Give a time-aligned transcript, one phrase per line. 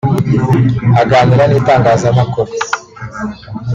[1.01, 2.51] Aganira n’itangazamakuru